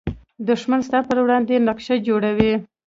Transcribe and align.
دښمن 0.47 0.79
ستا 0.87 0.99
پر 1.07 1.17
وړاندې 1.21 1.63
نقشه 1.67 1.95
جوړوي 2.07 2.53